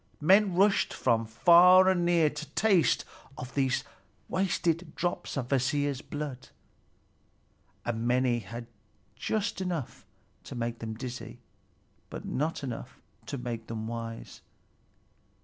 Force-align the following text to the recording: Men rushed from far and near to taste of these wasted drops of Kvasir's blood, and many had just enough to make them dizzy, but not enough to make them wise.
Men 0.19 0.55
rushed 0.55 0.95
from 0.95 1.27
far 1.27 1.87
and 1.87 2.03
near 2.03 2.31
to 2.31 2.49
taste 2.55 3.05
of 3.37 3.53
these 3.53 3.83
wasted 4.27 4.95
drops 4.95 5.37
of 5.37 5.47
Kvasir's 5.49 6.01
blood, 6.01 6.49
and 7.85 8.07
many 8.07 8.39
had 8.39 8.65
just 9.15 9.61
enough 9.61 10.07
to 10.45 10.55
make 10.55 10.79
them 10.79 10.95
dizzy, 10.95 11.39
but 12.09 12.25
not 12.25 12.63
enough 12.63 12.99
to 13.27 13.37
make 13.37 13.67
them 13.67 13.85
wise. 13.85 14.41